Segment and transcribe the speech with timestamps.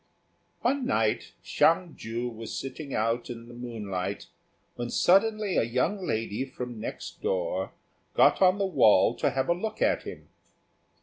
[0.61, 4.25] One night Hsiang ju was sitting out in the moonlight,
[4.73, 7.73] when suddenly a young lady from next door
[8.15, 10.29] got on the wall to have a look at him.